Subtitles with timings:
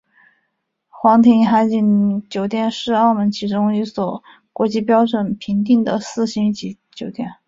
[0.89, 7.35] 皇庭海景酒店是澳门其中一所国际标准评定的四星级酒店。